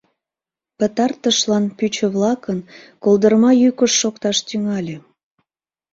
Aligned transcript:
Пытартышлан 0.77 1.65
пӱчӧ-влакын 1.77 2.59
колдырма 3.03 3.51
йӱкышт 3.61 3.95
шокташ 4.01 4.37
тӱҥале. 4.47 4.97